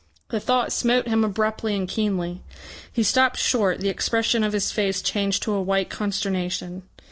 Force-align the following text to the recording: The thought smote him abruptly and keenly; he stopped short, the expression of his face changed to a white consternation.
The 0.29 0.39
thought 0.39 0.71
smote 0.71 1.07
him 1.07 1.23
abruptly 1.23 1.75
and 1.75 1.87
keenly; 1.87 2.41
he 2.91 3.03
stopped 3.03 3.37
short, 3.37 3.81
the 3.81 3.89
expression 3.89 4.43
of 4.43 4.51
his 4.51 4.71
face 4.71 4.99
changed 4.99 5.43
to 5.43 5.53
a 5.53 5.61
white 5.61 5.91
consternation. 5.91 6.81